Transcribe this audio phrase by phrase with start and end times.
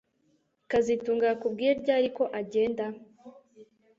[0.69, 2.85] kazitunga yakubwiye ryari ko agenda